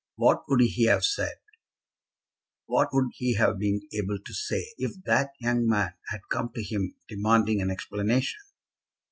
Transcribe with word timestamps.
What 0.15 0.45
would 0.49 0.61
he 0.61 0.85
have 0.87 1.03
said, 1.03 1.35
what 2.65 2.89
would 2.91 3.11
he 3.17 3.35
have 3.35 3.59
been 3.59 3.81
able 3.93 4.17
to 4.17 4.33
say, 4.33 4.73
if 4.79 4.93
that 5.05 5.29
young 5.39 5.67
man 5.67 5.93
had 6.09 6.21
come 6.31 6.51
to 6.55 6.63
him 6.63 6.95
demanding 7.07 7.61
an 7.61 7.69
explanation? 7.69 8.39